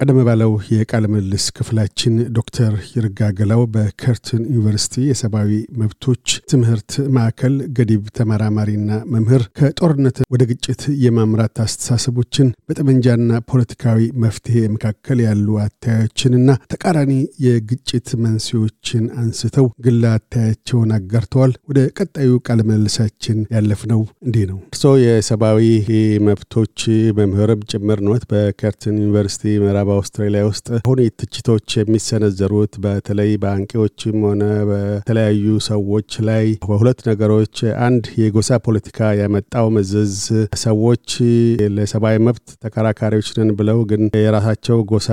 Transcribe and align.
ቀደም 0.00 0.18
ባለው 0.26 0.52
የቃለ 0.72 1.04
ምልልስ 1.12 1.46
ክፍላችን 1.56 2.14
ዶክተር 2.36 2.74
ይርጋ 2.92 3.26
ገላው 3.38 3.62
በከርትን 3.72 4.42
ዩኒቨርሲቲ 4.48 5.02
የሰብአዊ 5.06 5.50
መብቶች 5.80 6.24
ትምህርት 6.50 6.92
ማዕከል 7.16 7.56
ገዲብ 7.76 8.04
ተመራማሪና 8.18 8.98
መምህር 9.14 9.42
ከጦርነት 9.58 10.18
ወደ 10.34 10.44
ግጭት 10.50 10.84
የማምራት 11.02 11.58
አስተሳሰቦችን 11.64 12.52
በጠመንጃና 12.68 13.40
ፖለቲካዊ 13.50 14.06
መፍትሄ 14.24 14.62
መካከል 14.76 15.20
ያሉ 15.26 15.58
አተያዮችንና 15.64 16.56
ተቃራኒ 16.74 17.12
የግጭት 17.46 18.08
መንስኤዎችን 18.24 19.04
አንስተው 19.20 19.68
ግላ 19.86 20.14
አታያቸውን 20.18 20.96
አጋርተዋል። 20.98 21.54
ወደ 21.70 21.84
ቀጣዩ 21.98 22.32
ቃለ 22.46 22.60
ምልልሳችን 22.70 23.44
ያለፍነው 23.54 24.02
እንዲህ 24.26 24.48
ነው። 24.50 24.58
እርስዎ 24.70 24.94
የሰብአዊ 25.04 25.68
መብቶች 26.26 26.80
መምህርም 27.20 27.68
ጭምር 27.70 28.00
ነት 28.08 28.26
በከርትን 28.32 28.98
ዩኒቨርሲቲ 29.00 29.54
ምዕራብ 29.62 29.88
አውስትራሊያ 29.94 30.42
ውስጥ 30.48 30.66
አሁን 30.80 31.00
ትችቶች 31.20 31.68
የሚሰነዘሩት 31.78 32.74
በተለይ 32.84 33.30
በአንቂዎችም 33.42 34.16
ሆነ 34.26 34.42
በተለያዩ 34.70 35.44
ሰዎች 35.68 36.10
ላይ 36.28 36.46
በሁለት 36.64 37.00
ነገሮች፣ 37.10 37.56
አንድ 37.86 38.04
የጎሳ 38.22 38.58
ፖለቲካ 38.66 39.10
ያመጣው 39.20 39.66
መዘዝ 39.76 40.14
ሰዎች 40.62 41.06
ለሰብአዊ 41.76 42.16
መብት 42.26 42.46
ተከራካሪዎች 42.64 43.28
ነን 43.38 43.50
ብለው 43.60 43.80
ግን 43.90 44.02
የራሳቸው 44.20 44.78
ጎሳ 44.90 45.08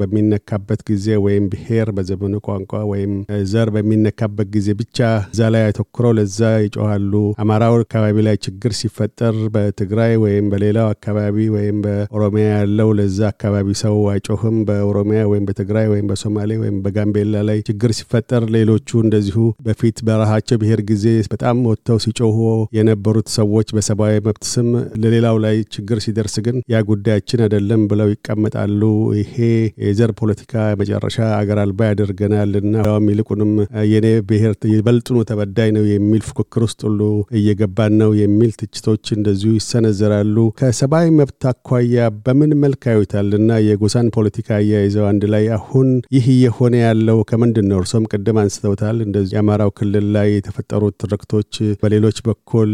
በሚነካበት 0.00 0.80
ጊዜ 0.90 1.06
ወይም 1.24 1.44
ብሔር 1.52 1.88
በዘመኑ 1.96 2.34
ቋንቋ 2.48 2.72
ወይም 2.92 3.12
ዘር 3.50 3.68
በሚነካበት 3.74 4.48
ጊዜ 4.54 4.68
ብቻ 4.80 4.98
እዛ 5.28 5.50
ላይ 5.54 5.64
አተኩረው 5.68 6.12
ለዛ 6.18 6.36
ይጮሃሉ። 6.64 7.12
አማራው 7.42 7.74
አካባቢ 7.80 8.16
ላይ 8.26 8.36
ችግር 8.46 8.72
ሲፈጠር 8.78 9.36
በትግራይ 9.54 10.12
ወይም 10.22 10.46
በሌላው 10.52 10.88
አካባቢ 10.94 11.36
ወይም 11.54 11.76
በኦሮሚያ 11.84 12.46
ያለው 12.56 12.90
ለዛ 12.98 13.20
አካባቢ 13.32 13.68
ሰው 13.82 13.96
አይጮህም። 14.10 14.56
በኦሮሚያ 14.68 15.20
ወይም 15.30 15.44
በትግራይ 15.48 15.86
ወይም 15.92 16.06
በሶማሌ 16.10 16.50
ወይም 16.62 16.76
በጋምቤላ 16.84 17.42
ላይ 17.48 17.58
ችግር 17.68 17.92
ሲፈጠር 17.98 18.44
ሌሎቹ 18.56 19.00
እንደዚሁ 19.02 19.36
በፊት 19.66 19.98
በራሳቸው 20.08 20.58
ብሔር 20.62 20.82
ጊዜ 20.90 21.04
በጣም 21.32 21.56
ወጥተው 21.70 21.98
ሲጮሁ 22.04 22.36
የነበሩት 22.78 23.28
ሰዎች 23.38 23.68
በሰብአዊ 23.76 23.96
መብት 24.26 24.44
ስም 24.52 24.68
ለሌላው 25.02 25.36
ላይ 25.44 25.56
ችግር 25.74 25.98
ሲደርስ 26.04 26.36
ግን 26.46 26.56
ያ 26.72 26.82
ጉዳያችን 26.90 27.42
አይደለም 27.44 27.82
ብለው 27.90 28.08
ይቀመጣሉ። 28.12 28.82
ይሄ 29.20 29.34
የዘር 29.84 30.12
ፖለቲካ 30.20 30.52
መጨረሻ 30.80 31.16
አገር 31.38 31.60
አልባ 31.62 31.80
ያደርገናል 31.90 32.52
እና 32.62 32.74
ም 32.98 33.08
ይልቁንም 33.12 33.52
የኔ 33.90 34.06
ብሔር 34.28 34.44
ይበልጥኑ 34.72 35.18
ተበዳይ 35.28 35.70
ነው 35.76 35.84
የሚል 35.90 36.22
ፉክክር 36.28 36.62
ውስጥ 36.66 36.80
ሁሉ 36.88 37.00
እየገባን 37.38 37.94
ነው 38.00 38.10
የሚል 38.20 38.50
ትችቶች 38.60 39.04
እንደዚሁ 39.16 39.50
ይሰነዘራሉ። 39.58 40.36
ከሰብአዊ 40.58 41.06
መብት 41.18 41.42
አኳያ 41.50 41.96
በምን 42.24 42.52
መልክ 42.62 42.82
ያዩታል 42.90 43.30
እና 43.38 43.50
የጎሳን 43.98 44.10
ፖለቲካ 44.16 44.48
አያይዘው 44.56 45.04
አንድ 45.08 45.22
ላይ 45.32 45.44
አሁን 45.56 45.86
ይህ 46.14 46.26
እየሆነ 46.34 46.74
ያለው 46.82 47.18
ከምንድን 47.30 47.66
ነው? 47.70 47.78
እርሶም 47.82 48.04
ቅድም 48.10 48.36
አንስተውታል። 48.42 48.96
እንደዚህ 49.06 49.32
የአማራው 49.36 49.70
ክልል 49.78 50.06
ላይ 50.16 50.28
የተፈጠሩት 50.32 50.94
ትርክቶች 51.02 51.50
በሌሎች 51.82 52.18
በኩል 52.28 52.70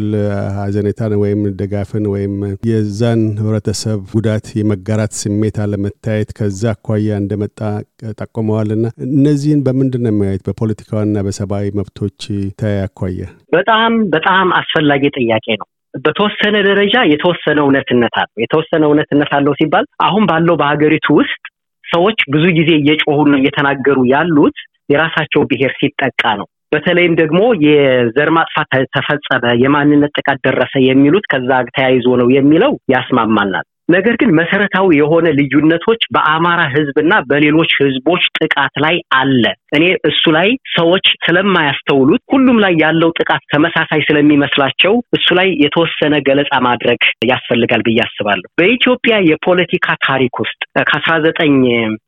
ሀዘኔታን 0.58 1.14
ወይም 1.22 1.40
ድጋፍን 1.60 2.06
ወይም 2.14 2.34
የዛን 2.70 3.22
ህብረተሰብ 3.40 4.00
ጉዳት 4.14 4.48
የመጋራት 4.60 5.14
ስሜት 5.22 5.58
አለመታየት 5.64 6.32
ከዛ 6.38 6.62
አኳያ 6.74 7.20
እንደመጣ 7.22 7.58
ጠቁመዋል። 8.20 8.70
እና 8.76 8.86
እነዚህን 9.08 9.62
በምንድን 9.66 10.04
ነው 10.06 10.12
የሚያዩት 10.14 10.44
በፖለቲካዋና 10.48 11.22
በሰብአዊ 11.26 11.68
መብቶች 11.80 12.20
ተያ 12.60 12.82
አኳያ? 12.88 13.20
በጣም 13.56 13.92
በጣም 14.14 14.46
አስፈላጊ 14.60 15.04
ጥያቄ 15.18 15.46
ነው። 15.60 15.68
በተወሰነ 15.94 16.56
ደረጃ 16.66 16.94
የተወሰነ 17.10 17.58
እውነትነት 17.64 18.14
አለው። 18.20 18.40
የተወሰነ 18.44 18.82
እውነትነት 18.88 19.30
አለው 19.36 19.54
ሲባል 19.60 19.84
አሁን 20.06 20.24
ባለው 20.30 20.56
በሀገሪቱ 20.60 21.06
ውስጥ 21.20 21.42
ሰዎች 21.84 22.18
ብዙ 22.34 22.44
ጊዜ 22.58 22.70
እየጮሁና 22.78 23.34
እየተናገሩ 23.40 23.98
ያሉት 24.12 24.56
የራሳቸው 24.92 25.42
ብሔር 25.50 25.72
ሲጠቃ 25.78 26.22
ነው። 26.40 26.46
በተለይም 26.72 27.14
ደግሞ 27.20 27.40
የዘር 27.66 28.30
ማጥፋት 28.36 28.72
ተፈጸመ፣ 28.94 29.44
የማንነት 29.62 30.12
ጥቃት 30.18 30.38
ደረሰ 30.46 30.74
የሚሉት 30.86 31.26
ከዛ 31.32 31.50
ተያይዞ 31.70 32.06
ነው 32.20 32.28
የሚለው 32.36 32.72
ያስማማናል። 32.94 33.66
ነገር 33.88 34.14
ግን 34.20 34.30
መሰረታዊ 34.38 34.88
የሆነ 34.96 35.26
ልዩነቶች 35.38 36.02
በአማራ 36.14 36.60
ህዝብና 36.74 37.14
በሌሎች 37.30 37.72
ህዝቦች 37.80 38.22
ጥቃት 38.38 38.74
ላይ 38.84 38.96
አለ። 39.14 39.42
እኔ 39.76 39.84
እሱ 40.10 40.24
ላይ 40.36 40.48
ሰዎች 40.76 41.06
ስለማያስተውሉት 41.26 42.22
ሁሉም 42.34 42.58
ላይ 42.64 42.74
ያለው 42.84 43.10
ጥቃት 43.18 43.42
ተመሳሳይ 43.52 44.02
ስለሚመስላቸው 44.08 44.94
እሱ 45.18 45.28
ላይ 45.38 45.48
የተወሰነ 45.64 46.14
ገለጻ 46.28 46.52
ማድረግ 46.68 47.00
ያስፈልጋል 47.32 47.82
ብዬ 47.88 48.00
አስባለሁ። 48.06 48.48
በኢትዮጵያ 48.60 49.16
የፖለቲካ 49.30 49.96
ታሪክ 50.08 50.34
ውስጥ 50.44 50.60
ከአስራ 50.88 51.14
ዘጠኝ 51.26 51.56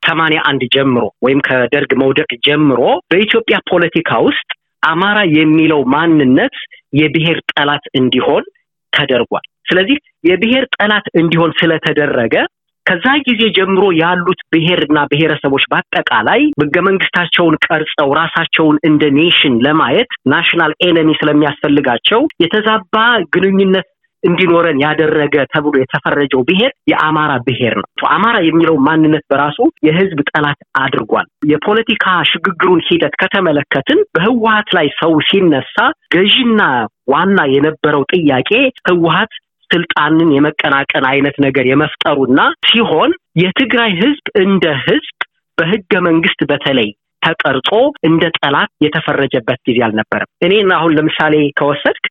ሰማንያ 0.09 0.41
አንድ 0.51 0.63
ጀምሮ 0.77 1.05
ወይም 1.27 1.43
ከደርግ 1.49 1.93
መውደቅ 2.03 2.31
ጀምሮ 2.49 2.81
በኢትዮጵያ 3.13 3.59
ፖለቲካ 3.71 4.11
ውስጥ 4.27 4.49
አማራ 4.87 5.19
የሚለው 5.37 5.81
ማንነት 5.93 6.57
የብሔር 6.95 7.39
ጠላት 7.53 7.85
እንዲሆን 7.99 8.45
ተደርጓል። 8.93 9.47
ስለዚህ 9.67 9.99
የብሔር 10.31 10.67
ጠላት 10.77 11.07
እንዲሆን 11.21 11.53
ስለተደረገ 11.61 12.35
ከዛ 12.87 13.07
ጊዜ 13.27 13.43
ጀምሮ 13.57 13.85
ያሉት 14.01 14.41
ብሔርና 14.53 14.99
ብሔረሰቦች 15.11 15.65
በአጠቃላይ 15.71 16.43
ህገ 16.63 16.77
መንግስታቸውን 16.89 17.57
ቀርጸው 17.67 18.11
ራሳቸውን 18.19 18.77
እንደ 18.89 19.05
nation 19.17 19.55
ለማየት 19.67 20.11
national 20.33 20.73
enemy 20.87 21.11
ስለሚያስፈልጋቸው 21.21 22.23
የተዛባ 22.45 22.95
ግንኙነት 23.37 23.89
እንዲኖረን 24.23 24.79
ያደረገ 24.85 25.35
ተብሎ 25.53 25.75
የተፈረጀው 25.79 26.41
ብሔር 26.49 26.71
የአማራ 26.91 27.33
ብሔር 27.47 27.75
ነው። 27.81 27.87
አማራ 28.11 28.37
የሚለው 28.47 28.77
ማንነት 28.87 29.25
በራሱ 29.31 29.59
የህዝብ 29.87 30.21
ጠላት 30.31 30.61
አድርጓል። 30.81 31.27
የፖለቲካ 31.53 32.07
ሽግግሩን 32.31 32.81
ሂደት 32.89 33.15
ከተመለከትን 33.23 34.01
በህወሀት 34.17 34.71
ላይ 34.79 34.89
ሰው 35.01 35.15
ሲነሳ 35.29 35.77
ገዢና 36.15 36.61
ዋና 37.09 37.39
የነበረው 37.55 38.05
ጥያቄ 38.15 38.51
ህወሀት 38.89 39.35
ስልጣንን 39.71 40.29
የመቀናቀን 40.35 41.05
አይነት 41.11 41.37
ነገር 41.45 41.65
የመፍጠሩና 41.69 42.41
ሲሆን 42.69 43.11
የትግራይ 43.43 43.93
ህዝብ 44.03 44.27
እንደ 44.45 44.67
ህዝብ 44.85 45.17
በህገ 45.59 45.93
መንግስት 46.09 46.41
በተለይ 46.51 46.89
ተቀርጾ 47.23 47.71
እንደ 48.09 48.25
ጠላት 48.39 48.71
የተፈረጀበት 48.85 49.61
ጊዜ 49.69 49.79
አልነበረም። 49.87 50.31
እኔን 50.47 50.69
አሁን 50.77 50.95
ለምሳሌ 50.99 51.35
ከወሰድክ 51.59 52.05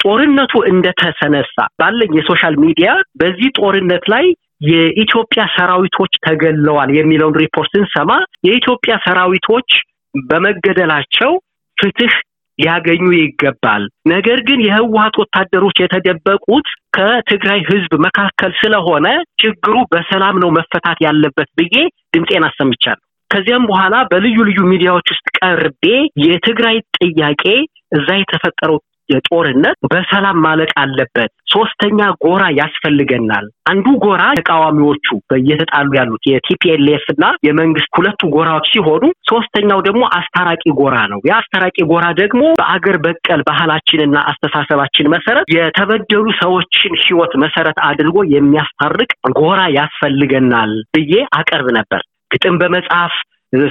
ጦርነቱ 0.00 0.52
እንደተነሳ 0.70 1.56
ባለኝ 1.80 2.12
የ 2.18 2.27
social 2.27 2.54
media 2.64 2.90
በዚህ 3.20 3.50
ጦርነት 3.58 4.04
ላይ 4.14 4.24
የኢትዮጵያ 4.70 5.42
ሰራዊቶች 5.54 6.12
ተገለዋል 6.26 6.90
የሚለውን 6.96 7.38
ሪፖርት 7.42 7.70
ስንሰማ 7.74 8.10
የኢትዮጵያ 8.48 8.94
ሰራዊቶች 9.06 9.70
በመገደላቸው 10.14 11.32
ፍትህ 11.78 12.14
ሊያገኙ 12.58 13.04
ይገባል። 13.16 13.82
ነገር 14.06 14.38
ግን 14.48 14.60
የህወሀት 14.64 15.14
ወታደሮች 15.22 15.76
የተደበቁት 15.80 16.66
ከትግራይ 16.96 17.60
ህዝብ 17.70 17.92
መካከል 18.06 18.52
ስለሆነ 18.60 19.06
ችግሩ 19.42 19.74
በሰላም 19.92 20.36
ነው 20.42 20.50
መፈታት 20.58 20.98
ያለበት 21.06 21.48
ብዬ 21.60 21.76
ድምፄን 22.16 22.46
አሰምቻለሁ። 22.48 23.02
ከዚያም 23.30 23.66
በኋላ 23.66 23.94
በልዩ 24.10 24.38
ልዩ 24.48 24.60
ሚዲያዎች 24.70 25.06
ውስጥ 25.12 25.26
ቀርቤ 25.38 25.84
የትግራይ 26.24 26.76
ጥያቄ 26.98 27.44
እዛ 27.96 28.08
የተፈጠረው 28.18 28.78
የጦርነት 29.08 29.78
በሰላም 29.92 30.38
ማለቅ 30.44 30.70
አለበት። 30.82 31.30
ሶስተኛ 31.52 32.00
ጎራ 32.22 32.42
ያስፈልገናል። 32.58 33.46
አንዱ 33.70 33.86
ጎራ 34.04 34.22
ተቃዋሚዎቹ 34.38 35.06
እየተጣሉ 35.38 35.88
ያሉት 35.98 36.22
የቲፒኤልኤፍ 36.30 37.04
እና 37.14 37.24
የመንግስት 37.46 37.90
ሁለቱ 37.98 38.30
ጎራዎች 38.34 38.66
ሲሆኑ፣ 38.72 39.02
ሶስተኛው 39.30 39.80
ደግሞ 39.88 40.02
አስታራቂ 40.18 40.64
ጎራ 40.80 40.96
ነው። 41.12 41.20
የአስታራቂ 41.28 41.76
ጎራ 41.92 42.06
ደግሞ 42.22 42.42
በአገር 42.60 42.98
በቀል 43.04 43.42
ባህላችንና 43.48 44.16
አስተሳሰባችን 44.32 45.10
መሰረት 45.14 45.46
የተበደሉ 45.56 46.26
ሰዎችን 46.42 46.94
ህይወት 47.04 47.34
መሰረት 47.44 47.78
አድርጎ 47.88 48.16
የሚያስታርቅ 48.34 49.10
ጎራ 49.38 49.60
ያስፈልገናል 49.78 50.72
ብዬ 50.96 51.12
አቀርብ 51.38 51.68
ነበር። 51.78 52.02
ግጥም 52.30 52.56
በመጽሐፍ 52.60 53.14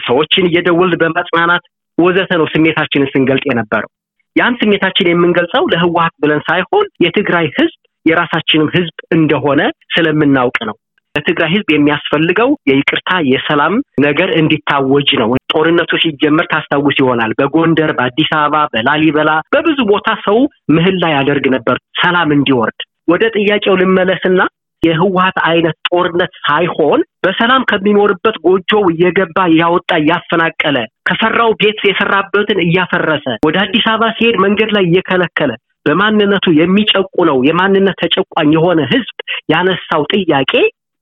ሰዎችን 0.05 0.47
እየደወልን 0.49 0.99
በማጽናናት 1.01 1.63
ወዘተ 1.97 2.31
ነው 2.39 2.47
ስሜታችንን 2.51 3.11
ስንገልጥ 3.11 3.45
የነበረው። 3.49 3.89
ያን 4.35 4.57
ስሜታችን 4.59 5.09
የምንገልጸው 5.09 5.63
ለህወሀት 5.71 6.15
ብለን 6.23 6.41
ሳይሆን 6.47 6.85
የትግራይ 7.05 7.47
ህዝብ 7.57 7.77
የራሳችንም 8.05 8.69
ህዝብ 8.75 8.95
እንደሆነ 9.15 9.61
ስለምናውቅ 9.95 10.57
ነው። 10.69 10.75
ለትግራይ 11.15 11.49
ህዝብ 11.53 11.69
የሚያስፈልገው 11.71 12.49
የይቅርታ 12.69 13.11
የሰላም 13.31 13.73
ነገር 14.01 14.29
እንዲታወጅ 14.39 15.09
ነው። 15.21 15.29
ጦርነቱ 15.53 15.91
ሲጀመር 16.03 16.45
ታስታውስ 16.51 16.97
ይሆናል። 17.01 17.31
በጎንደር፣ 17.39 17.91
በአዲስ 17.97 18.29
አበባ፣ 18.37 18.61
በላሊበላ 18.73 19.31
በብዙ 19.55 19.79
ቦታ 19.91 20.09
ሰው 20.27 20.37
ምህላ 20.75 21.03
ያደርግ 21.15 21.47
ነበር 21.55 21.77
ሰላም 22.01 22.31
እንዲወርድ። 22.37 22.79
ወደ 23.11 23.23
ጥያቄው 23.37 23.75
ልመለስና 23.81 24.41
የህወሀት 24.83 25.37
አይነት 25.49 25.77
ጦርነት 25.89 26.31
ሳይሆን 26.41 27.01
በሰላም 27.25 27.63
ከሚኖርበት 27.71 28.35
ጎጆው 28.45 28.83
እየገባ 28.93 29.37
እያወጣ 29.51 29.91
እያፈናቀለ 30.01 30.77
ከሰራው 31.09 31.51
ቤት 31.61 31.79
የሰራበትን 31.89 32.59
እያፈረሰ 32.65 33.25
ወደ 33.47 33.57
አዲስ 33.63 33.85
አበባ 33.91 34.09
ሲሄድ 34.17 34.37
መንገድ 34.45 34.71
ላይ 34.77 34.85
እየከለከለ 34.89 35.51
በማንነቱ 35.85 36.47
የሚጨቁነው 36.57 37.37
የማንነት 37.47 37.97
ተጨቋኝ 38.03 38.49
የሆነ 38.57 38.81
ህዝብ 38.91 39.15
ያነሳው 39.53 40.03
ጥያቄ 40.13 40.53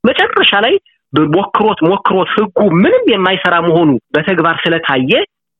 መጨረሻ 0.04 0.52
ላይ 0.66 0.76
ሞክሮት 1.34 1.80
ሞክሮት 1.88 2.30
ህጉ 2.36 2.60
ምንም 2.84 3.06
የማይሰራ 3.14 3.56
መሆኑ 3.68 3.90
በተግባር 4.16 4.58
ስለታየ 4.64 5.12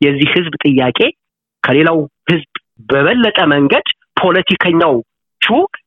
የዚህ 0.02 0.30
ህዝብ 0.36 0.54
ጥያቄ 0.66 1.00
ከሌላው 1.64 1.98
ህዝብ 2.32 2.52
በበለጠ 2.90 3.40
መንገድ 3.54 3.88
ፖለቲከኛዎቹ 4.22 5.09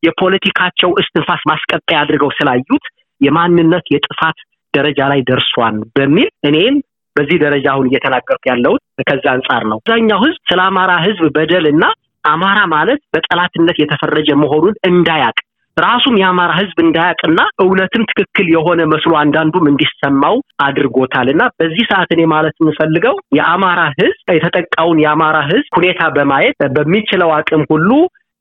የፖለቲካቸው 0.07 0.91
እስትንፋስ 1.03 1.43
ማስቀጠያ 1.51 1.99
አድርገው 2.03 2.31
ስላዩት 2.39 2.87
የማንነት 3.21 3.87
የጥፋት 3.95 4.39
ደረጃ 4.75 5.01
ላይ 5.13 5.21
ደርሷን 5.29 5.77
በሚል 5.97 6.29
እኔም 6.49 6.77
በዚህ 7.17 7.39
ደረጃ 7.43 7.67
አሁን 7.73 7.89
እየተናገርኩ 7.89 8.43
ያለሁት 8.51 8.83
ከዛ 9.09 9.25
አንጻር 9.35 9.63
ነው። 9.71 9.79
አብዛኛው 9.81 10.21
ህዝብ 10.25 10.41
ስለ 10.51 10.61
አማራ 10.69 10.93
ህዝብ 11.05 11.25
በደል 11.37 11.67
እና 11.73 11.85
አማራ 12.25 12.59
ማለት 12.75 13.01
በጠላትነት 13.15 13.77
የተፈረጀ 13.81 14.31
መሆኑን 14.43 14.75
እንዳያቅ 14.91 15.37
ራሱም 15.77 16.15
የአማራ 16.21 16.53
ህዝብ 16.59 16.79
እንዳያቅና 16.85 17.41
እውነትም 17.63 18.03
ትክክል 18.11 18.47
የሆነ 18.55 18.81
መስሎ 18.93 19.13
አንዳንዱም 19.21 19.69
እንዲሰማው 19.71 20.35
አድርጎታል 20.65 21.29
እና 21.35 21.43
በዚህ 21.61 21.85
ሰዓት 21.93 22.11
እኔ 22.17 22.23
ማለት 22.33 22.57
የምፈልገው 22.61 23.15
የአማራ 23.39 23.81
ህዝብ 23.95 24.35
የተጠቃውን 24.37 24.99
የአማራ 25.05 25.39
ህዝብ 25.49 25.71
ሁኔታ 25.79 26.11
በማየት 26.17 26.59
በሚችለው 26.77 27.31
አቅም 27.39 27.65
ሁሉ 27.73 27.91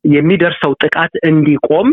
የሚደርሰው 0.06 0.74
ጥቃት 0.84 1.14
እንዲቆም 1.26 1.90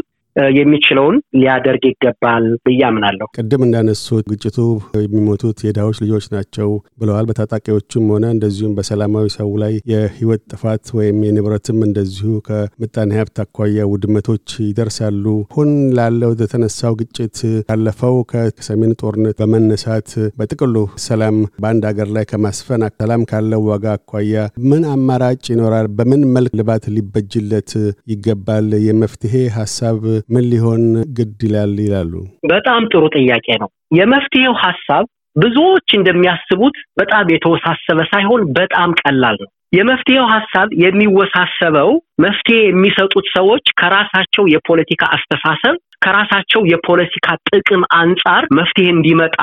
የሚችለውን 0.58 1.16
ሊያደርግ 1.38 1.82
ይገባል 1.90 2.44
ብዬ 2.66 2.80
አምናለሁ። 2.88 3.26
ቅድም 3.36 3.62
እንዳነሱት 3.66 4.24
ግጭቱ 4.32 4.58
የሚሞቱት 4.98 5.58
የድሃዎች 5.66 5.98
ልጆች 6.04 6.26
ናቸው 6.34 6.68
ብለዋል። 7.00 7.28
በታጣቂዎቹም 7.30 8.06
ሆነ 8.12 8.24
እንደዚሁም 8.34 8.74
በሰላማዊ 8.78 9.26
ሰው 9.36 9.50
ላይ 9.62 9.74
የህይወት 9.92 10.42
ጥፋት 10.52 10.84
ወይም 10.98 11.18
የንብረትም 11.26 11.78
እንደዚሁ 11.88 12.32
ከምጣኔ 12.48 13.10
ሀብት 13.20 13.38
አኳያ 13.44 13.86
ውድመቶች 13.92 14.46
ይደርሳሉ። 14.68 15.24
ሁን 15.56 15.70
ላለው 15.98 16.32
የተነሳው 16.38 16.94
ግጭት 17.00 17.36
ካለፈው 17.68 18.16
ከሰሜን 18.32 18.92
ጦርነት 19.00 19.36
በመነሳት 19.40 20.08
በጥቅሉ 20.38 20.74
ሰላም 21.06 21.36
በአንድ 21.62 21.84
ሀገር 21.88 22.08
ላይ 22.16 22.24
ከማስፈን 22.30 22.66
ሰላም 23.00 23.22
ካለው 23.30 23.62
ዋጋ 23.68 23.86
አኳያ 23.98 24.34
ምን 24.68 24.82
አማራጭ 24.92 25.42
ይኖራል? 25.52 25.86
በምን 25.98 26.22
መልክ 26.34 26.52
ልባት 26.58 26.84
ሊበጅለት 26.94 27.70
ይገባል? 28.12 28.68
የመፍትሄ 28.86 29.34
ሀሳብ 29.56 29.98
ምን 30.28 30.44
ሊሆን 30.52 30.82
ግድ 31.16 31.38
ይላል 31.46 31.74
ይላሉ? 31.84 32.12
በጣም 32.50 32.82
ጥሩ 32.92 33.02
ጥያቄ 33.16 33.46
ነው። 33.62 33.68
የመፍትሄው 33.98 34.54
ሀሳብ 34.64 35.04
ብዙዎች 35.36 35.88
እንደሚያስቡት 35.98 36.76
በጣም 37.00 37.26
የተወሳሰበ 37.32 37.98
ሳይሆን 38.12 38.42
በጣም 38.58 38.90
ቀላል 39.02 39.36
ነው። 39.42 39.48
የመፍትሄው 39.72 40.26
ሀሳብ 40.32 40.68
የሚወሳሰበው 40.82 41.90
መፍትሄ 42.20 42.58
የሚሰጡት 42.62 43.26
ሰዎች 43.36 43.64
ከራሳቸው 43.80 44.44
የፖለቲካ 44.54 45.02
አስተሳሰብ 45.16 45.74
ከራሳቸው 46.04 46.62
የፖለቲካ 46.72 47.28
ጥቅም 47.48 47.82
አንጻር 47.98 48.42
መፍትሄ 48.52 48.86
እንዲመጣ 48.94 49.36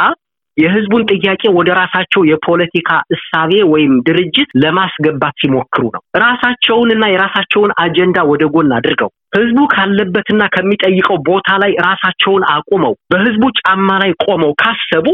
የህዝቡን 0.57 1.03
ጥያቄ 1.11 1.43
ወደ 1.57 1.69
ራሳቸው 1.79 2.21
የፖለቲካ 2.29 2.89
እሳቤ 3.15 3.51
ወይም 3.71 3.93
ድርጅት 4.07 4.49
ለማስገባት 4.63 5.35
ሲሞክሩ 5.41 5.83
ነው። 5.95 6.01
ራሳቸውንና 6.23 7.03
የራሳቸውን 7.11 7.71
አጀንዳ 7.83 8.17
ወደ 8.31 8.43
ጎን 8.53 8.71
አድርገው 8.77 9.09
ህዝቡ 9.37 9.59
ካለበትና 9.73 10.41
ከሚጠይቀው 10.53 11.17
ቦታ 11.29 11.49
ላይ 11.63 11.71
ራሳቸውን 11.87 12.43
አቁመው 12.53 12.93
በህዝቡ 13.11 13.43
ጫማ 13.59 13.89
ላይ 14.03 14.11
ቆመው 14.25 14.51
ካሰቡ 14.61 15.07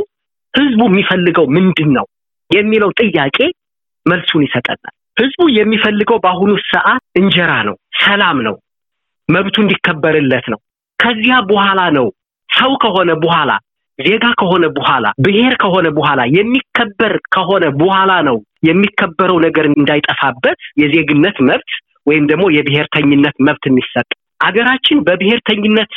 ህዝቡ 0.54 0.82
የሚፈልገው 0.90 1.46
ምንድን 1.58 1.90
ነው 1.98 2.06
የሚለው 2.52 2.90
ጥያቄ 3.02 3.38
መልሱን 4.06 4.44
ይሰጠናል። 4.46 4.94
ህዝቡ 5.18 5.42
የሚፈልገው 5.58 6.18
በአሁኑ 6.24 6.52
ሰዓት 6.72 7.04
እንጀራ 7.20 7.52
ነው፣ 7.68 7.76
ሰላም 8.04 8.38
ነው፣ 8.48 8.56
መብቱ 9.30 9.56
እንዲከበርለት 9.64 10.46
ነው። 10.54 10.60
ከዚያ 11.00 11.36
በኋላ 11.50 11.82
ነው 11.98 12.08
ሰው 12.50 12.72
ከሆነ 12.84 13.12
በኋላ 13.24 13.52
ዜጋ 14.04 14.26
ከሆነ 14.42 14.66
በኋላ 14.78 15.06
ብሔር 15.26 15.54
ከሆነ 15.64 15.88
በኋላ 15.98 16.22
የሚከበር 16.38 17.14
ከሆነ 17.36 17.66
በኋላ 17.80 18.12
ነው 18.30 18.38
የሚከበረው 18.70 19.38
ነገር 19.46 19.66
እንዳይጠፋበት 19.72 20.60
የዜግነት 20.82 21.38
መብት 21.50 21.72
ወይም 22.10 22.26
ደግሞ 22.32 22.46
የብሔርተኝነት 22.56 23.36
መብት 23.48 23.66
የሚሰጥ 23.70 24.10
አገራችን 24.46 25.00
በብሔርተኝነት 25.08 25.92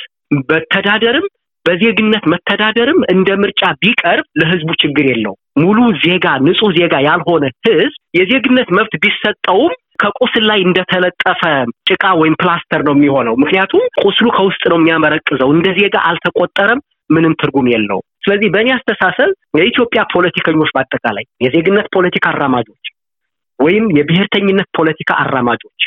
መተዳደርም 0.51 1.27
በዜግነት 1.67 2.25
መተዳደርም 2.33 2.99
እንደ 3.13 3.29
ምርጫ 3.43 3.63
ቢቀርብ 3.83 4.27
ለህዝቡ 4.41 4.71
ችግር 4.83 5.07
የለው። 5.11 5.35
ሙሉ 5.63 5.79
ዜጋ 6.03 6.27
ንጹህ 6.47 6.73
ዜጋ 6.79 6.95
ያልሆነ 7.07 7.45
ህዝብ 7.69 7.95
የዜግነት 8.19 8.69
መብት 8.79 8.95
ቢሰጠውም 9.05 9.73
ከቁስል 10.03 10.45
ላይ 10.51 10.61
እንደተለጠፈ 10.63 11.41
ጭቃ 11.89 12.05
ወይም 12.21 12.35
ፕላስተር 12.41 12.81
ነው 12.87 12.95
የሚሆነው። 12.97 13.35
ምክንያቱም 13.43 13.85
ቁስሉ 14.03 14.27
ከውስጥ 14.37 14.63
ነው 14.73 14.79
የሚያመረቅዘው። 14.81 15.51
እንደ 15.57 15.69
ዜጋ 15.79 15.97
አልተቆጠረም። 16.09 16.81
ምንም 17.11 17.33
ትርጉም 17.35 17.67
የለውም። 17.73 18.07
ስለዚህ 18.19 18.49
በእኔ 18.51 18.69
አስተሳሰብ 18.77 19.31
የኢትዮጵያ 19.59 20.03
ፖለቲከኞች 20.15 20.71
በአጠቃላይ 20.75 21.25
የዜግነት 21.41 21.87
ፖለቲካ 21.97 22.27
አራማጆች 22.29 22.85
ወይም 23.59 23.85
የብሔርተኝነት 23.97 24.69
ፖለቲካ 24.79 25.11
አራማጆች 25.25 25.83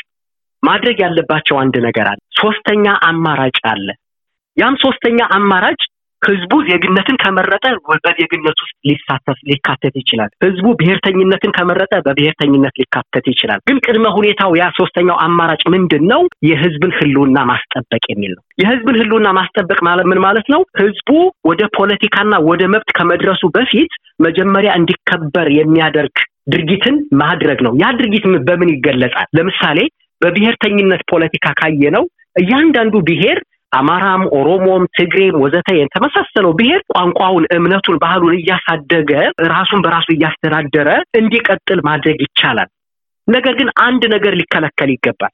ማድረግ 0.62 0.96
ያለባቸው 1.04 1.56
አንድ 1.58 1.76
ነገር 1.86 2.06
አለ። 2.10 2.20
ሶስተኛ 2.40 2.86
አማራጭ 3.08 3.58
አለ። 3.64 3.88
ያም 4.56 4.76
ሶስተኛ 4.76 5.20
አማራጭ 5.34 5.80
ህዝቡ 6.22 6.52
ዜግነትን 6.68 7.16
ከመረጠ 7.22 7.64
በዜግነት 8.04 8.58
ውስጥ 8.62 8.74
ሊሳተፍ 8.88 9.38
ሊካተት 9.48 9.94
ይችላል። 10.00 10.30
ህዝቡ 10.44 10.66
ብሔርተኝነትን 10.80 11.52
ከመረጠ 11.56 11.94
በብሔርተኝነት 12.06 12.74
ሊካተት 12.80 13.26
ይችላል። 13.32 13.60
ግን 13.68 13.78
ቅድመ 13.86 14.06
ሁኔታው 14.16 14.52
ያ 14.60 14.66
ሶስተኛው 14.78 15.18
አማራጭ 15.26 15.62
ምንድን 15.74 16.04
ነው? 16.12 16.20
የህዝብን 16.48 16.92
ህልውና 16.98 17.38
ማስጠበቅ 17.50 18.04
የሚል 18.12 18.32
ነው። 18.36 18.42
የህዝብን 18.62 18.98
ህልውና 19.00 19.28
ማስጠበቅ 19.38 19.78
ማለት 19.88 20.06
ምን 20.10 20.20
ማለት 20.26 20.48
ነው? 20.54 20.62
ህዝቡ 20.80 21.08
ወደ 21.48 21.62
ፖለቲካና 21.78 22.34
ወደ 22.48 22.62
መብት 22.74 22.90
ከመድረሱ 22.98 23.42
በፊት 23.56 23.92
መጀመሪያ 24.20 24.70
እንዲከበር 24.80 25.48
የሚያደርግ 25.58 26.16
ድርጊትን 26.48 26.96
ማድረግ 27.20 27.58
ነው። 27.66 27.72
ያ 27.82 27.86
ድርጊት 27.98 28.24
በምን 28.48 28.70
ይገለጻል? 28.74 29.28
ለምሳሌ 29.38 29.78
በብሔርተኝነት 30.22 31.02
ፖለቲካ 31.10 31.46
ካየነው 31.58 32.04
እያንዳንዱ 32.36 32.94
ብሔር 33.08 33.38
አማራም፣ 33.72 34.22
ኦሮሞም፣ 34.36 34.84
ትግሬም 34.96 35.40
ወዘተ 35.42 35.68
የተመሳሰለው 35.76 36.52
ብሔር 36.58 36.80
ቋንቋውን፣ 36.92 37.44
እምነቱን፣ 37.56 37.96
ባህሉን 38.04 38.36
እያሳደገ 38.38 39.10
ራሱን 39.52 39.82
በራሱ 39.84 40.08
እያስተዳደረ 40.14 40.88
እንዲቀጥል 41.20 41.80
ማድረግ 41.88 42.18
ይቻላል። 42.26 42.70
ነገር 43.28 43.54
ግን 43.58 43.68
አንድ 43.86 44.02
ነገር 44.14 44.34
ሊከለከል 44.40 44.90
ይገባል። 44.94 45.32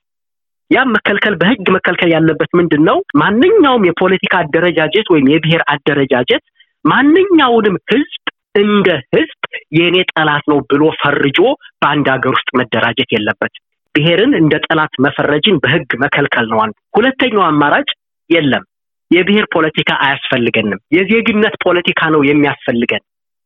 ያም 0.70 0.92
መከልከል 0.97 1.35
በህግ 1.40 1.66
መከልከል 1.76 2.11
ያለበት 2.14 2.50
ምንድን 2.59 2.82
ነው? 2.88 2.97
ማንኛውም 3.23 3.87
የፖለቲካ 3.88 4.35
አደረጃጀት 4.42 5.06
ወይም 5.12 5.26
የብሔር 5.32 5.62
አደረጃጀት 5.75 6.42
ማንኛውንም 6.85 7.76
ህዝብ 7.92 8.23
እንደ 8.61 8.88
ህዝብ 9.14 9.40
የእኔ 9.76 9.97
ጠላት 10.12 10.44
ነው 10.50 10.59
ብሎ 10.70 10.82
ፈርጆ 11.00 11.38
በአንድ 11.82 12.06
ሀገር 12.14 12.32
ውስጥ 12.37 12.50
መደራጀት 12.59 13.11
የለበትም። 13.14 13.62
ብሔርን 13.94 14.32
እንደ 14.38 14.54
ጠላት 14.66 14.94
መፈረጅን 15.04 15.56
በህግ 15.64 15.90
መከልከል 16.04 16.47
ነው 16.52 16.59
አንዱ። 16.64 16.76
ሁለተኛው 16.97 17.44
አማራጭ 17.49 17.88
የለም 18.31 18.64
የብሔር 19.11 19.47
ፖለቲካ 19.54 19.90
አያስፈልገንም፣ 20.04 20.81
የዜግነት 20.97 21.54
ፖለቲካ 21.64 22.00
ነው 22.14 22.21
የሚያስፈልገን፣ 22.25 23.02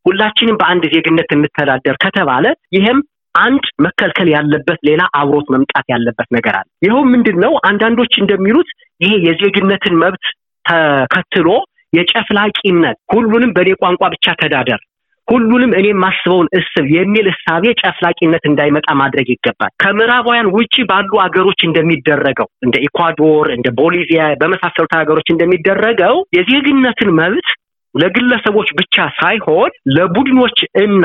ሁላችንም 0.06 0.58
በአንድ 0.60 0.84
ዜግነት 0.94 1.30
እንተዳደር 1.36 1.96
ከተባለ 2.04 2.44
ይህም 2.76 2.98
አንድ 3.34 3.64
መከልከል 3.86 4.28
ያለበት 4.34 4.78
ሌላ 4.88 5.02
አብሮት 5.18 5.48
መምጣት 5.54 5.86
ያለበት 5.92 6.28
ነገር 6.36 6.54
አለ። 6.60 6.66
ይኸው 6.84 7.02
ምንድን 7.12 7.36
ነው? 7.44 7.52
አንዳንዶች 7.68 8.12
እንደሚሉት 8.18 8.70
ይሄ 9.00 9.12
የዜግነትን 9.26 9.94
መብት 10.02 10.24
ተከትሎ 10.64 11.48
የጨፍላቂነት 11.92 12.96
ሁሉንም 13.14 13.52
በእኔ 13.56 13.70
ቋንቋ 13.82 14.02
ብቻ 14.14 14.26
ተዳደር 14.40 14.80
ሁሉንም 15.28 15.72
እኔ 15.78 15.86
የማስበውን 15.88 16.46
እስብ 16.58 16.84
የሚል 16.94 17.26
እሳቤ 17.32 17.64
ጨፍላቂነት 17.80 18.44
እንዳይመጣ 18.50 18.88
ማድረግ 19.00 19.26
ይገባል። 19.32 19.72
ከምዕራባውያን 19.82 20.52
ውጭ 20.56 20.76
ባሉ 20.90 21.10
አገሮች 21.24 21.60
እንደሚደረገው 21.68 22.48
እንደ 22.66 22.76
ኢኳዶር፣ 22.86 23.48
እንደ 23.56 23.68
ቦሊቪያ 23.80 24.22
በመሳሰሉት 24.42 24.94
ሀገሮች 24.98 25.28
እንደሚደረገው 25.30 26.16
የዜግነትን 26.38 27.10
መብት 27.20 27.50
ለግለሰቦች 27.94 28.70
ብቻ 28.80 28.96
ሳይሆን 29.20 29.70
ለቡድኖች 29.96 30.58
እና 30.84 31.04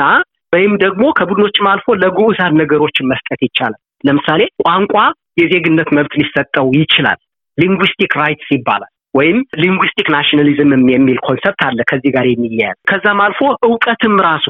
ወይም 0.52 0.72
ደግሞ 0.82 1.04
ከቡድኖችም 1.18 1.68
አልፎ 1.70 1.96
ለግዑዛን 2.02 2.58
ነገሮችን 2.60 3.10
መስጠት 3.12 3.40
ይቻላል። 3.46 3.80
ለምሳሌ 4.04 4.42
ቋንቋ 4.62 4.94
የዜግነት 5.40 5.88
መብት 5.96 6.12
ሊሰጠው 6.20 6.66
ይችላል። 6.78 7.18
linguistic 7.58 8.12
rights 8.20 8.50
ይባላል። 8.56 8.90
ወይም 9.14 9.38
linguistic 9.62 10.08
nationalism 10.14 10.70
የሚል 10.94 11.18
concept 11.26 11.62
አለ 11.66 11.80
ከዚህ 11.90 12.12
ጋር 12.16 12.26
የሚያያዝ 12.28 12.78
ከዛም 12.90 13.20
አልፎ 13.24 13.40
እውቀትም 13.66 14.14
ራሱ 14.26 14.46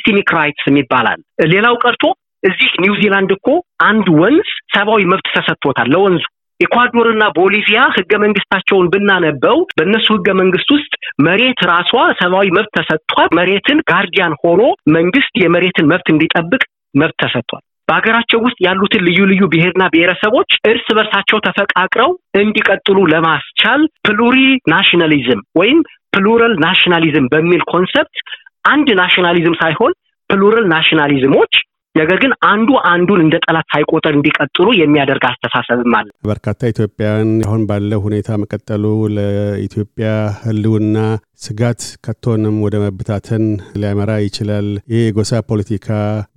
epistemic 0.00 0.30
rights 0.36 0.66
ይባላል። 0.78 1.20
ሌላው 1.52 1.74
ቀርቶ 1.82 2.04
እዚህ 2.42 2.70
ኒውዚላንድ 2.84 3.30
እኮ 3.36 3.48
አንድ 3.84 4.06
ወንዝ 4.20 4.48
ሰብአዊ 4.74 5.02
መብት 5.12 5.28
ተሰጥቶታል 5.36 5.88
ለወንዙ 5.94 6.24
ኢኳዶርና 6.60 7.24
ቦሊቪያ 7.36 7.78
ህገ 7.96 8.12
መንግስታቸውን 8.24 8.90
ብናነበው 8.92 9.56
በእነሱ 9.78 10.06
ህገ 10.16 10.28
መንግስት 10.40 10.68
ውስጥ 10.76 10.92
መሬት 11.22 11.60
ራሷ 11.70 11.90
ሰብአዊ 12.20 12.48
መብት 12.56 12.70
ተሰጥቷል። 12.78 13.28
መሬትን 13.38 13.78
guardian 13.90 14.34
ሆኖ 14.42 14.62
መንግስት 14.96 15.34
የመሬትን 15.42 15.88
መብት 15.92 16.08
እንዲጠብቅ 16.14 16.62
መብት 16.94 17.16
ተሰጥቷል። 17.22 17.64
በሀገራቸው 17.88 18.38
ውስጥ 18.44 18.58
ያሉትን 18.66 19.04
ልዩ 19.06 19.20
ልዩ 19.30 19.42
ብሔርና 19.52 19.84
ብሔረሰቦች 19.94 20.50
እርስ 20.70 20.86
በርሳቸው 20.96 21.38
ተፈቃቅረው 21.46 22.10
እንዲቀጥሉ 22.42 22.98
ለማስቻል 23.12 23.82
pluri 24.06 24.38
nationalism 24.72 25.42
ወይም 25.60 25.80
plural 26.16 26.54
nationalism 26.64 27.28
በሚል 27.32 27.62
concept 27.72 28.18
አንድ 28.64 28.88
nationalism 29.00 29.56
ሳይሆን 29.62 29.94
plural 30.30 30.66
nationalism 30.68 31.31
ኦች 31.31 31.54
ነገር 31.94 32.18
ግን 32.22 32.32
አንዱ 32.50 32.70
አንዱን 32.92 33.20
እንደ 33.24 33.36
ጠላት 33.44 33.66
ሳይቆጠር 33.72 34.12
እንዲቀጥሉ 34.14 34.68
የሚያደርግ 34.78 35.24
አስተሳሰብም 35.28 35.92
አለ። 35.98 36.08
በርካታ 36.28 36.60
ኢትዮጵያውያን 36.66 37.30
አሁን 37.46 37.62
ባለው 37.68 38.00
ሁኔታ 38.06 38.38
መቀጠሉ 38.42 38.84
ለኢትዮጵያ 39.16 40.08
ህልውና 40.40 40.96
ስጋት 41.40 41.82
ከቶንም 42.04 42.56
ወደ 42.64 42.76
መበታተን 42.82 43.44
ሊያመራ 43.80 44.10
ይችላል። 44.24 44.66
ይህ 44.92 45.00
የጎሳ 45.02 45.40
ፖለቲካ 45.48 45.88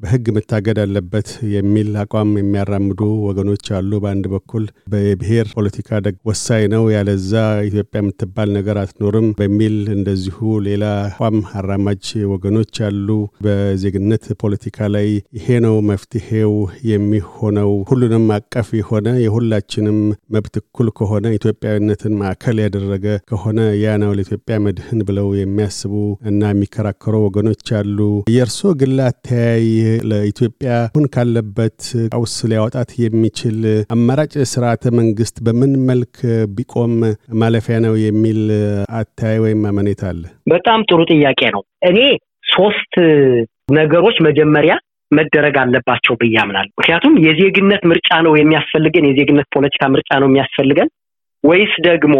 በህግ 0.01 0.25
መታገድ 0.37 0.77
አለበት 0.83 1.27
የሚል 1.53 1.89
አቋም 2.01 2.31
የሚያራምዱ 2.39 2.99
ወገኖች 3.27 3.65
አሉ። 3.77 3.91
በአንድ 4.03 4.25
በኩል 4.33 4.63
በብሔር 4.93 5.47
ፖለቲካ 5.55 5.91
ወሳኝ 6.29 6.63
ነው፣ 6.73 6.83
ያለዛ 6.95 7.33
ኢትዮጵያ 7.69 8.01
የምትባል 8.01 8.49
ነገር 8.57 8.79
አትኖርም 8.83 9.27
በሚል 9.39 9.77
እንደዚሁ 9.95 10.37
ሌላ 10.67 10.83
አቋም 11.07 11.37
አራማጅ 11.61 12.03
ወገኖች 12.33 12.75
አሉ። 12.87 13.07
በዜግነት 13.45 14.25
ፖለቲካ 14.41 14.89
ላይ 14.95 15.07
ይሄ 15.37 15.59
ነው 15.65 15.77
መፍትሄው 15.89 16.53
የሚሆነው 16.91 17.71
ሁሉንም 17.89 18.27
አቀፍ 18.37 18.67
የሆነ 18.79 19.07
የሁላችንም 19.23 19.99
መብት 20.35 20.55
እኩል 20.61 20.89
ከሆነ 20.97 21.25
ኢትዮጵያዊነትን 21.37 22.13
ማዕከል 22.19 22.57
ያደረገ 22.63 23.03
ከሆነ 23.31 23.55
ያ 23.79 23.97
ነው 24.01 24.11
ለኢትዮጵያ 24.17 24.55
መድህን 24.89 25.05
ብለው 25.07 25.27
የሚያስቡ 25.37 25.93
እና 26.29 26.41
የሚከራከሩ 26.49 27.15
ወገኖች 27.23 27.67
አሉ። 27.79 27.97
የእርሶ 28.29 28.59
ግል 28.79 28.97
አተያይ 29.07 29.65
ለኢትዮጵያ 30.09 30.69
አሁን 30.83 31.05
ካለበት 31.13 31.79
ቀውስ 32.09 32.35
ሊያወጣት 32.51 32.91
የሚችል 33.03 33.57
አማራጭ 33.95 34.33
ስርዓተ 34.51 34.83
መንግስት 34.99 35.35
በምን 35.45 35.73
መልክ 35.89 36.15
ቢቆም 36.55 36.93
ማለፊያ 37.41 37.77
ነው 37.87 37.95
የሚል 38.05 38.39
አተያይ 38.99 39.39
ወይም 39.45 39.61
አመኔታ 39.71 40.01
አለ? 40.11 40.23
በጣም 40.53 40.79
ጥሩ 40.89 40.99
ጥያቄ 41.11 41.41
ነው። 41.55 41.63
እኔ 41.89 41.99
ሶስት 42.53 42.93
ነገሮች 43.73 44.17
መጀመሪያ 44.27 44.73
መደረግ 45.11 45.55
አለባቸው 45.61 46.15
ብዬ 46.21 46.35
አምናለሁ። 46.41 46.71
ምክንያቱም 46.79 47.13
የዜግነት 47.25 47.83
ምርጫ 47.91 48.09
ነው 48.25 48.33
የሚያስፈልገን፣ 48.37 49.07
የዜግነት 49.09 49.47
ፖለቲካ 49.55 49.83
ምርጫ 49.93 50.11
ነው 50.21 50.29
የሚያስፈልገን 50.29 50.89
ወይስ 51.43 51.73
ደግሞ 51.85 52.15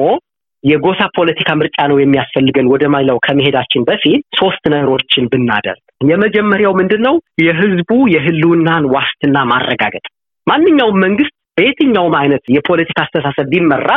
የጎሳ 0.68 1.02
ፖለቲካ 1.18 1.50
ምርጫ 1.60 1.78
ነው 1.90 1.98
የሚያስፈልገን 2.00 2.70
ወደ 2.72 2.84
ማለው 2.94 3.18
ከመሄዳችን 3.26 3.86
በፊት 3.90 4.22
ሶስት 4.40 4.64
ነገሮችን 4.74 5.30
ብናደርግ፣ 5.32 5.82
የመጀመሪያው 6.10 6.74
ምንድን 6.80 7.02
ነው? 7.08 7.16
የህዝቡ 7.44 7.92
የህልውናን 8.14 8.86
ዋስትና 8.96 9.38
ማረጋገጥ። 9.52 10.06
ማንኛውም 10.48 11.02
መንግስት 11.06 11.34
በየትኛውም 11.58 12.16
አይነት 12.20 12.44
የፖለቲካ 12.56 12.98
አስተሳሰብ 13.06 13.48
ቢመራ 13.54 13.90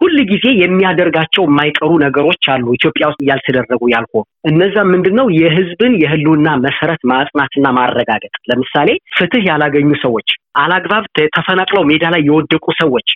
ሁል 0.00 0.16
ጊዜ 0.30 0.46
የሚያደርጋቸው 0.60 1.42
የማይቀሩ 1.46 1.90
ነገሮች 2.04 2.44
አሉ፣ 2.52 2.64
ኢትዮጵያ 2.76 3.04
ውስጥ 3.10 3.20
እያልተደረጉ 3.24 3.82
ያልሆኑ። 3.92 4.24
እነዛም 4.50 4.88
ምንድን 4.94 5.14
ነው? 5.18 5.26
የህዝብን 5.38 5.92
የህልውና 6.02 6.48
መሰረት 6.64 7.02
ማጽናትና 7.10 7.66
ማረጋገጥ። 7.78 8.34
ለምሳሌ 8.50 8.88
ፍትህ 9.16 9.44
ያላገኙ 9.50 9.90
ሰዎች፣ 10.04 10.30
አላግባብ 10.62 11.04
ተፈናቅለው 11.36 11.84
ሜዳ 11.90 12.04
ላይ 12.14 12.22
የወደቁ 12.28 12.66
ሰዎች 12.82 13.08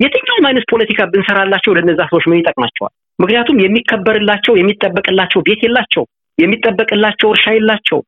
የትኛውም 0.00 0.46
አይነት 0.48 0.64
ፖለቲካ 0.72 1.00
ብንሰራላቸው 1.12 1.72
ለነዛ 1.76 2.00
ሰዎች 2.10 2.24
ምን 2.30 2.40
ይጠቅማቸዋል? 2.40 2.92
ምክንያቱም 3.18 3.56
የሚከበርላቸው 3.62 4.54
የሚጠበቅላቸው 4.58 5.40
ቤት 5.40 5.62
የላቸው፣ 5.66 6.04
የሚጠበቅላቸው 6.38 7.28
እርሻ 7.32 7.46
የላቸው፣ 7.54 8.00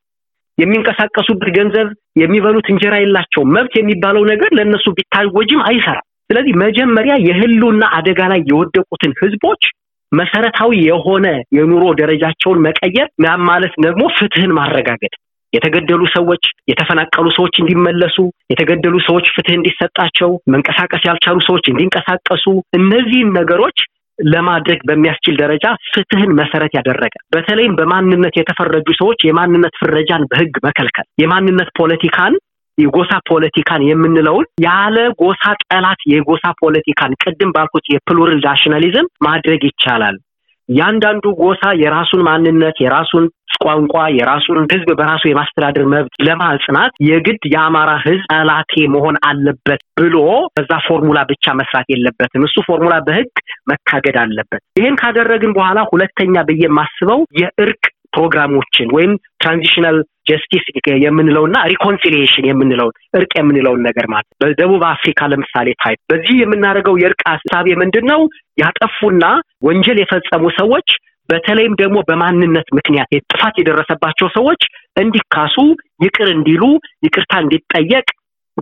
የሚንቀሳቀሱበት 0.57 1.49
ገንዘብ፣ 1.57 1.87
የሚበሉት 2.21 2.67
እንጀራ 2.73 2.95
የላቸው። 3.01 3.43
መብት 3.55 3.73
የሚባለው 3.77 4.23
ነገር 4.23 4.51
ለእነሱ 4.57 4.85
ቢታወጅም 4.97 5.61
አይሰራም። 5.63 6.07
ስለዚህ 6.29 6.53
መጀመሪያ 6.63 7.13
የህልውና 7.27 7.83
አደጋ 7.97 8.19
ላይ 8.31 8.41
የወደቁትን 8.45 9.13
ህዝቦች 9.21 9.63
መሰረታዊ 10.11 10.71
የሆነ 10.85 11.25
የኑሮ 11.57 11.83
ደረጃቸውን 11.93 12.61
መቀየር 12.65 13.07
ማለት 13.49 13.73
ደግሞ 13.81 14.03
ፍትህን 14.17 14.51
ማረጋገጥ 14.51 15.13
የተገደሉ 15.53 16.01
ሰዎች፣ 16.13 16.43
የተፈናቀሉ 16.71 17.27
ሰዎች 17.37 17.55
እንዲመለሱ፣ 17.61 18.17
የተገደሉ 18.51 18.95
ሰዎች 19.07 19.25
ፍትህ 19.35 19.55
እንዲሰጣቸው፣ 19.57 20.31
መንቀሳቀስ 20.53 21.03
ያልቻሉ 21.09 21.39
ሰዎች 21.47 21.65
እንዲንቀሳቀሱ፣ 21.71 22.45
እነዚህን 22.79 23.31
ነገሮች 23.39 23.79
ለማድረግ 24.19 24.79
በሚያስችል 24.87 25.35
ደረጃ 25.41 25.65
ፍትህን 25.93 26.31
መሰረት 26.39 26.73
ያደረገ 26.77 27.13
በተለይም 27.35 27.77
በማንነት 27.79 28.33
የተፈረጁ 28.37 28.87
ሰዎች 28.99 29.19
የማንነት 29.25 29.75
ፍረጃን 29.81 30.25
በህግ 30.31 30.55
መከልከል፣ 30.67 31.07
የማንነት 31.23 31.69
ፖለቲካን 31.79 32.33
የጎሳ 32.77 33.13
ፖለቲካን 33.29 33.81
የምንለውን 33.83 34.45
ያለ 34.63 34.97
ጎሳ 35.21 35.43
ጠላት 35.65 36.01
የጎሳ 36.13 36.45
ፖለቲካን 36.61 37.17
ቅድም 37.23 37.53
ባልኩት 37.55 37.85
የፕሉራል 37.93 38.39
ናሽናሊዝም 38.45 39.09
ማድረግ 39.23 39.63
ይቻላል። 39.69 40.17
ያንዳንዱ 40.69 41.25
ጎሳ 41.39 41.63
የራሱን 41.79 42.21
ማንነት 42.27 42.77
የራሱን 42.83 43.25
ቋንቋ 43.63 43.95
የራሱን 44.15 44.59
ህዝብ 44.65 44.89
በራሱ 44.99 45.23
የማስተዳደር 45.27 45.85
መብት 45.93 46.13
ለማጽናት 46.27 46.93
የግድ 47.07 47.43
የአማራ 47.53 47.91
ህዝብ 48.05 48.23
ጠላቴ 48.31 48.73
መሆን 48.93 49.15
አለበት 49.29 49.81
ብሎ 49.99 50.17
በዛ 50.53 50.71
ፎርሙላ 50.87 51.19
ብቻ 51.31 51.53
መስራት 51.59 51.87
የለበትም። 51.93 52.45
እሱ 52.47 52.63
ፎርሙላ 52.67 52.97
በህግ 53.07 53.31
መታገድ 53.71 54.17
አለበት። 54.23 54.61
ይህን 54.79 54.97
ካደረግን 55.01 55.55
በኋላ 55.57 55.79
ሁለተኛ 55.91 56.35
ብዬ 56.49 56.63
የማስበው 56.63 57.21
የእርቅ 57.41 57.83
ፕሮግራሞችን 58.13 58.89
ወይም 58.95 59.11
transitional 59.41 59.97
justice 60.29 60.65
የምንለውና 61.03 61.57
reconciliation 61.71 62.47
የምንለውን 62.49 62.95
እርቅ 63.17 63.31
የምንለውን 63.39 63.81
ነገር 63.87 64.05
ማለት 64.13 64.29
በደቡብ 64.41 64.83
አፍሪካ 64.91 65.29
ለምሳሌ 65.31 65.69
type 65.83 65.99
በዚህ 66.11 66.35
የምናደርገው 66.41 66.95
የእርቅ 67.01 67.21
ሀሳቤ 67.31 67.67
ምንድን 67.81 68.05
ነው? 68.11 68.21
ያጠፉና 68.61 69.25
ወንጀል 69.67 69.99
የፈጸሙ 70.01 70.43
ሰዎች 70.59 70.89
በተለይም 71.29 71.73
ደግሞ 71.81 71.97
በማንነት 72.07 72.67
ምክንያት 72.77 73.11
ጥፋት 73.23 73.55
የደረሰባቸው 73.59 74.27
ሰዎች 74.37 74.61
እንዲካሱ፣ 75.01 75.55
ይቅር 76.05 76.29
እንዲሉ፣ 76.35 76.63
ይቅርታ 77.05 77.33
እንዲጠየቅ 77.43 78.07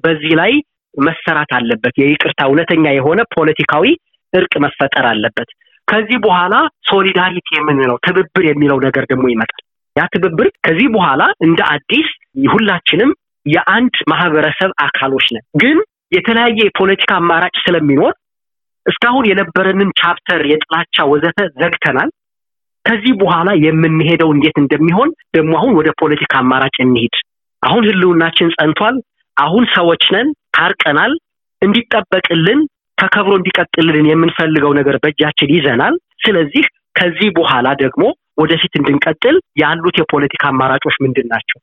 በዚህ 0.03 0.33
ላይ 0.41 0.51
መሰራት 0.93 1.51
አለበት። 1.57 1.95
የይቅርታ 2.01 2.39
እውነተኛ 2.49 2.85
የሆነ 2.93 3.19
ፖለቲካዊ 3.35 3.85
እርቅ 4.33 4.53
መፈጠር 4.65 5.05
አለበት። 5.11 5.49
ከዚህ 5.89 6.17
በኋላ 6.25 6.55
ሶሊዳሪቲ 6.89 7.47
የምንለው 7.57 7.97
ትብብር 8.05 8.43
የሚለው 8.47 8.77
ነገር 8.85 9.03
ደግሞ 9.11 9.25
ይመጣል። 9.31 9.63
ያ 9.95 10.03
ትብብር 10.13 10.47
ከዚህ 10.65 10.87
በኋላ 10.95 11.21
እንደ 11.47 11.59
አዲስ 11.73 12.09
ሁላችንም 12.53 13.11
የአንድ 13.45 13.95
ማህበረሰብ 14.11 14.71
አካሎች 14.85 15.27
ነን። 15.35 15.45
ግን 15.61 15.77
የተለያየ 16.11 16.59
የፖለቲካ 16.61 17.11
አማራጭ 17.15 17.55
ስለሚኖር 17.65 18.13
እስካሁን 18.85 19.25
የነበረንን 19.29 19.89
ቻፕተር 19.99 20.41
የጥላቻ 20.51 21.05
ወዘተ 21.11 21.39
ዘግተናል። 21.59 22.09
ከዚህ 22.85 23.13
በኋላ 23.21 23.49
የምንሄደው 23.63 24.29
እንዴት 24.35 24.57
እንደሚሆን 24.61 25.09
ደግሞ 25.35 25.51
አሁን 25.57 25.73
ወደ 25.79 25.89
ፖለቲካ 26.01 26.33
አማራጭ 26.41 26.75
እንሂድ። 26.85 27.15
አሁን 27.63 27.83
ህልውናችን 27.89 28.53
ጸንቷል። 28.55 28.95
አሁን 29.37 29.63
ሰዎች 29.75 30.03
ነን፣ 30.15 30.27
ታርቀናል። 30.57 31.13
እንዲጠበቅልን 31.61 32.59
ተከብሮ 32.99 33.33
እንዲቀጥልልን 33.37 34.09
የምንፈልገው 34.09 34.71
ነገር 34.79 34.95
በእጃችን 35.03 35.53
ይዘናል። 35.55 35.95
ስለዚህ 36.25 36.65
ከዚህ 36.95 37.29
በኋላ 37.37 37.67
ደግሞ 37.81 38.03
ወደፊት 38.41 38.73
እንድንቀጥል 38.79 39.35
ያሉት 39.61 39.95
የፖለቲካ 39.99 40.43
አማራጮች 40.51 40.95
ምንድን 41.05 41.27
ናቸው? 41.33 41.57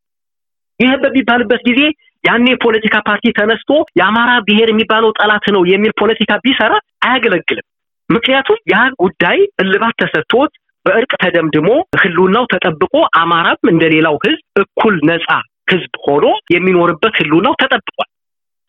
ይህ 0.80 0.92
በሚባልበት 1.02 1.60
ጊዜ 1.68 1.80
ያኔ 2.24 2.46
የፖለቲካ 2.52 2.96
ፓርቲ 3.08 3.26
ተነስቶ 3.38 3.70
የአማራ 3.98 4.30
ብሔር 4.46 4.68
የሚባለው 4.70 5.10
ጠላት 5.18 5.44
ነው 5.54 5.62
የሚል 5.72 5.92
ፖለቲካ 6.00 6.32
ቢሰራ 6.44 6.72
አያገለግልም። 7.06 7.66
ምክንያቱም 8.10 8.58
ያ 8.72 8.78
ጉዳይ 9.02 9.38
እልባት 9.62 9.94
ተሰጥቶት 10.02 10.52
በእርቅ 10.86 11.12
ተደምድሞ 11.22 11.68
ህልውናው 12.02 12.44
ተጠብቆ 12.52 12.92
አማራም 13.18 13.70
እንደሌላው 13.72 14.16
ህዝብ 14.24 14.42
እኩል 14.62 14.94
ነፃ 15.08 15.28
ህዝብ 15.72 15.94
ሆኖ 16.04 16.24
የሚኖርበት 16.54 17.14
ህልውናው 17.20 17.54
ተጠብቋል። 17.62 18.10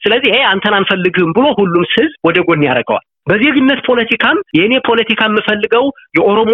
ስለዚህ 0.08 0.30
ይሄ 0.32 0.42
አንተን 0.50 0.76
አንፈልግህም 0.76 1.32
ብሎ 1.38 1.46
ሁሉም 1.58 1.86
ህዝብ 1.94 2.14
ወደ 2.28 2.38
ጎን 2.48 2.62
ያደርገዋል። 2.68 3.06
በዜግነት 3.30 3.80
ፖለቲካም 3.88 4.38
የእኔ 4.58 4.74
ፖለቲካ 4.88 5.22
የምፈልገው 5.28 5.86
የኦሮሞ 6.18 6.52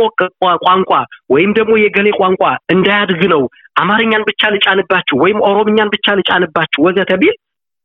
ቋንቋ 0.64 0.92
ወይም 1.34 1.52
ደግሞ 1.58 1.74
የገሌ 1.80 2.08
ቋንቋ 2.20 2.44
እንዳያድግ 2.74 3.22
ነው፣ 3.34 3.42
አማርኛን 3.82 4.26
ብቻ 4.30 4.42
ልጫንባችሁ 4.56 5.16
ወይም 5.24 5.40
ኦሮምኛን 5.50 5.92
ብቻ 5.96 6.16
ልጫንባችሁ 6.20 6.82
ወዘተ 6.88 7.12
ቢል 7.22 7.36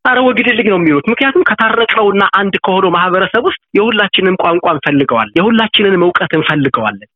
አረ 0.05 0.19
ወግድልኝ 0.27 0.69
ነው 0.73 0.79
የሚሉት። 0.81 1.07
ምክንያቱም 1.13 1.47
ከታረቅነውና 1.49 2.25
አንድ 2.41 2.55
ከሆነው 2.67 2.93
ማህበረሰብ 2.97 3.45
ውስጥ 3.49 3.61
የሁላችንም 3.79 4.41
ቋንቋ 4.45 4.67
እንፈልገዋለን፣ 4.77 5.37
የሁላችንንም 5.41 6.05
እውቀት 6.07 6.35
እንፈልገዋለን፣ 6.39 7.09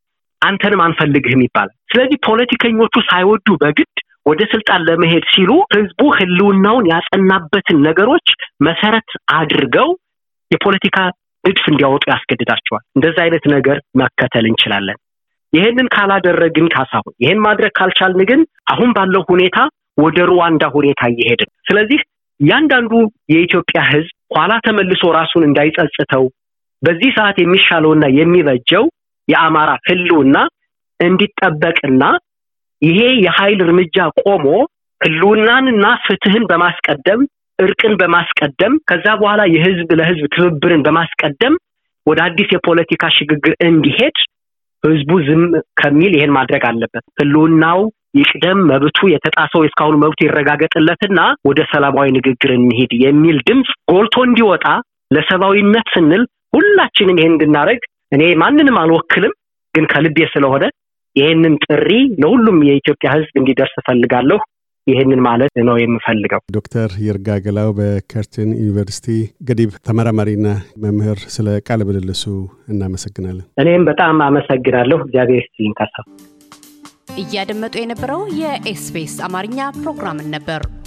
አንተንም 0.43 0.81
አንፈልግህም 0.87 1.45
ይባላል። 1.47 1.77
ስለዚህ 1.93 2.19
ፖለቲከኞቹ 2.29 2.95
ሳይወዱ 3.09 3.49
በግድ 3.63 3.93
ወደ 4.27 4.43
ስልጣን 4.53 4.85
ለመሄድ 4.89 5.25
ሲሉ 5.33 5.51
ህዝቡ 5.75 6.01
ህልውናውን 6.19 6.89
ያጸናበትን 6.93 7.79
ነገሮች 7.87 8.29
መሰረት 8.67 9.09
አድርገው 9.39 9.89
የፖለቲካ 10.51 10.99
ንድፍ 11.45 11.65
እንዲያወጡ 11.71 12.05
ያስገድዳቸዋል። 12.13 12.85
እንደዚህ 12.97 13.21
አይነት 13.25 13.45
ነገር 13.55 13.79
መከተል 14.01 14.45
እንችላለን። 14.51 14.99
ይህንን 15.53 15.87
ካላደረግን 15.95 16.67
ካሳሁን፣ 16.75 17.15
ይህን 17.23 17.41
ማድረግ 17.47 17.73
ካልቻልን 17.79 18.23
ግን 18.31 18.41
አሁን 18.73 18.91
ባለው 18.97 19.23
ሁኔታ 19.33 19.59
ወደ 19.99 20.19
ሩዋንዳ 20.31 20.65
ሁኔታ 20.77 21.03
እየሄድን 21.13 21.51
ስለዚህ 21.69 22.01
እያንዳንዱ 22.41 22.93
የኢትዮጵያ 23.33 23.81
ሕዝብ 23.91 24.15
ኋላ 24.37 24.53
ተመልሶ 24.67 25.03
ራሱን 25.19 25.43
እንዳይጸጽተው 25.49 26.25
በዚህ 26.83 27.11
ሰዓት 27.19 27.37
የሚሻለውና 27.41 28.05
የሚበጀው 28.19 28.85
የአማራ 29.29 29.71
ህልውና 29.89 30.37
እንዲጠበቅና 31.01 32.03
ይሄ 32.83 33.01
የኃይል 33.25 33.61
እርምጃ 33.67 33.97
ቆሞ 34.23 34.47
ህልውናንና 35.01 35.87
ፍትህን 36.05 36.45
በማስቀደም 36.51 37.21
እርቅን 37.59 37.95
በማስቀደም 38.01 38.75
ከዛ 38.91 39.07
በኋላ 39.21 39.43
የህዝብ 39.55 39.89
ለህዝብ 39.99 40.27
ትብብርን 40.35 40.83
በማስቀደም 40.87 41.55
ወደ 42.07 42.19
አዲስ 42.27 42.49
የፖለቲካ 42.55 43.11
ሽግግር 43.17 43.53
እንዲሄድ 43.67 44.17
ህዝቡ 44.85 45.11
ዝም 45.27 45.43
ከሚል 45.81 46.13
ይሄን 46.17 46.33
ማድረግ 46.37 46.63
አለበት። 46.71 47.05
ህልውናው 47.21 47.81
ይቅደም፣ 48.15 48.59
መብቱ 48.71 48.99
የተጣሰው 49.13 49.61
የእስካሁኑ 49.63 49.97
መብቱ 50.03 50.19
ይረጋገጥለትና 50.27 51.21
ወደ 51.49 51.61
ሰላማዊ 51.73 52.09
ንግግር 52.17 52.51
እንሂድ 52.57 52.93
የሚል 53.05 53.37
ድምፅ 53.49 53.71
ጎልቶ 53.93 54.17
እንዲወጣ 54.29 54.67
ለሰብአዊነት 55.11 55.87
ስንል 55.95 56.23
ሁላችንም 56.57 57.19
ይሄን 57.21 57.35
እንድናደርግ 57.35 57.83
እኔ 58.15 58.23
ማንንም 58.43 58.79
አልወክልም፣ 58.83 59.33
ግን 59.75 59.85
ከልቤ 59.93 60.27
ስለሆነ 60.33 60.65
ይሄንን 61.17 61.55
ጥሪ 61.67 61.89
ለሁሉም 62.23 62.59
የኢትዮጵያ 62.69 63.09
ህዝብ 63.15 63.33
እንዲደርስ 63.41 63.75
እፈልጋለሁ። 63.81 64.39
ይህንን 64.87 65.21
ማለት 65.27 65.55
ነው 65.67 65.77
የምፈልገው። 65.79 66.41
ዶክተር 66.55 66.91
ይርጋ 67.05 67.37
ገላው 67.45 67.71
በከርትን 67.79 68.51
ዩኒቨርሲቲ 68.61 69.07
ገዲብ 69.49 69.73
ተመራማሪና 69.87 70.47
መምህር፣ 70.85 71.21
ስለ 71.35 71.57
ቃለ 71.69 71.81
ምልልሱ 71.89 72.25
እናመሰግናለን። 72.69 73.47
እኔም 73.63 73.85
በጣም 73.91 74.23
አመሰግናለሁ። 74.27 74.99
እግዚአብሔር 75.05 75.43
ይስጥልኝ። 75.43 75.75
እያደመጡ 77.23 77.75
የነበረው 77.81 78.23
የ 78.41 78.71
SBS 78.71 79.17
አማርኛ 79.27 79.59
ፕሮግራምን 79.81 80.31
ነበር። 80.35 80.61